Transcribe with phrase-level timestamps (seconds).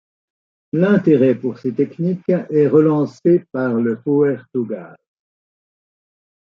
[0.73, 4.95] L'intérêt pour ces techniques est relancé par le power to gas.